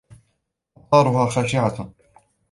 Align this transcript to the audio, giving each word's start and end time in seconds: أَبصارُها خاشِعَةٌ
أَبصارُها 0.77 1.29
خاشِعَةٌ 1.29 1.93